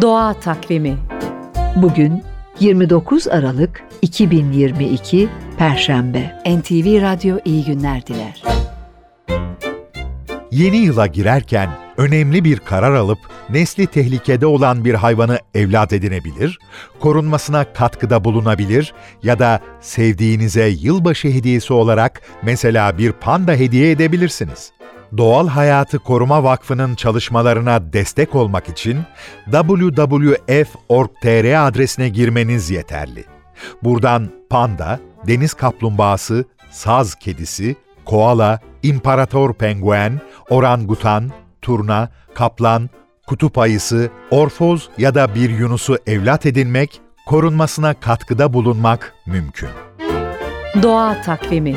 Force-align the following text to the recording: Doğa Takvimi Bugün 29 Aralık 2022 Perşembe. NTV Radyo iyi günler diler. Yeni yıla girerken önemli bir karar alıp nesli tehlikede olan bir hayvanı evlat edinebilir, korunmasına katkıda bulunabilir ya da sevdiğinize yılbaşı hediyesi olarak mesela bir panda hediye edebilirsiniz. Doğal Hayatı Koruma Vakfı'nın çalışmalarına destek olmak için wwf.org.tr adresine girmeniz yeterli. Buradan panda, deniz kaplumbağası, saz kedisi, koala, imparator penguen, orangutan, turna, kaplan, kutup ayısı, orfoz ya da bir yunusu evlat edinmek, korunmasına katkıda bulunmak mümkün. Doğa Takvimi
Doğa 0.00 0.34
Takvimi 0.34 0.96
Bugün 1.76 2.22
29 2.60 3.28
Aralık 3.28 3.84
2022 4.02 5.28
Perşembe. 5.58 6.42
NTV 6.46 7.02
Radyo 7.02 7.38
iyi 7.44 7.64
günler 7.64 8.06
diler. 8.06 8.42
Yeni 10.50 10.76
yıla 10.76 11.06
girerken 11.06 11.70
önemli 11.96 12.44
bir 12.44 12.58
karar 12.58 12.94
alıp 12.94 13.18
nesli 13.50 13.86
tehlikede 13.86 14.46
olan 14.46 14.84
bir 14.84 14.94
hayvanı 14.94 15.38
evlat 15.54 15.92
edinebilir, 15.92 16.58
korunmasına 17.00 17.64
katkıda 17.72 18.24
bulunabilir 18.24 18.94
ya 19.22 19.38
da 19.38 19.60
sevdiğinize 19.80 20.66
yılbaşı 20.66 21.28
hediyesi 21.28 21.72
olarak 21.72 22.22
mesela 22.42 22.98
bir 22.98 23.12
panda 23.12 23.52
hediye 23.52 23.90
edebilirsiniz. 23.90 24.77
Doğal 25.16 25.48
Hayatı 25.48 25.98
Koruma 25.98 26.44
Vakfı'nın 26.44 26.94
çalışmalarına 26.94 27.92
destek 27.92 28.34
olmak 28.34 28.68
için 28.68 28.98
wwf.org.tr 29.50 30.66
adresine 31.66 32.08
girmeniz 32.08 32.70
yeterli. 32.70 33.24
Buradan 33.82 34.28
panda, 34.50 35.00
deniz 35.26 35.54
kaplumbağası, 35.54 36.44
saz 36.70 37.14
kedisi, 37.14 37.76
koala, 38.04 38.60
imparator 38.82 39.54
penguen, 39.54 40.20
orangutan, 40.50 41.30
turna, 41.62 42.08
kaplan, 42.34 42.90
kutup 43.26 43.58
ayısı, 43.58 44.10
orfoz 44.30 44.88
ya 44.98 45.14
da 45.14 45.34
bir 45.34 45.50
yunusu 45.50 45.98
evlat 46.06 46.46
edinmek, 46.46 47.00
korunmasına 47.26 47.94
katkıda 47.94 48.52
bulunmak 48.52 49.14
mümkün. 49.26 49.68
Doğa 50.82 51.22
Takvimi 51.22 51.76